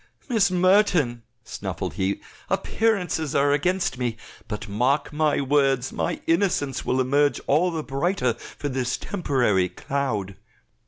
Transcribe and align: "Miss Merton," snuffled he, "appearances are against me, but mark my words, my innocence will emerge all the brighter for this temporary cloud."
"Miss 0.27 0.49
Merton," 0.49 1.21
snuffled 1.43 1.93
he, 1.93 2.21
"appearances 2.49 3.35
are 3.35 3.51
against 3.53 3.99
me, 3.99 4.17
but 4.47 4.67
mark 4.67 5.13
my 5.13 5.39
words, 5.41 5.93
my 5.93 6.19
innocence 6.25 6.83
will 6.83 6.99
emerge 6.99 7.39
all 7.45 7.69
the 7.69 7.83
brighter 7.83 8.33
for 8.33 8.67
this 8.67 8.97
temporary 8.97 9.69
cloud." 9.69 10.35